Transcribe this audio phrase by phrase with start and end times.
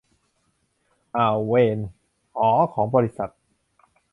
[1.17, 1.77] อ่าวเวร
[2.37, 3.29] อ่อของบริษัท